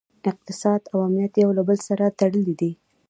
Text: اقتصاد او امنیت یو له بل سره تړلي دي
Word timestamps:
اقتصاد 0.29 0.81
او 0.91 0.97
امنیت 1.07 1.33
یو 1.43 1.49
له 1.57 1.63
بل 1.67 1.77
سره 1.87 2.05
تړلي 2.19 2.53
دي 2.61 2.71